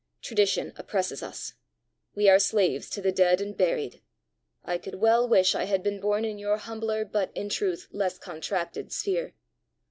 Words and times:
Tradition 0.23 0.73
oppresses 0.77 1.21
us. 1.21 1.53
We 2.15 2.27
are 2.27 2.39
slaves 2.39 2.89
to 2.89 3.03
the 3.03 3.11
dead 3.11 3.39
and 3.39 3.55
buried. 3.55 4.01
I 4.65 4.79
could 4.79 4.95
well 4.95 5.27
wish 5.29 5.53
I 5.53 5.65
had 5.65 5.83
been 5.83 5.99
born 5.99 6.25
in 6.25 6.39
your 6.39 6.57
humbler 6.57 7.05
but 7.05 7.29
in 7.35 7.49
truth 7.49 7.87
less 7.91 8.17
contracted 8.17 8.91
sphere. 8.91 9.35